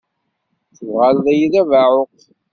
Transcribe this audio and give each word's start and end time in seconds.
Tuɣal-iyi 0.75 1.47
d 1.53 1.55
abeɛɛuq. 1.61 2.17